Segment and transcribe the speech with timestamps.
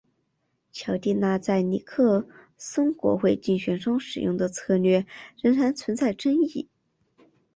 [0.71, 5.05] 乔蒂纳在尼克松国会竞选中使用的策略
[5.39, 6.67] 仍然存在争议。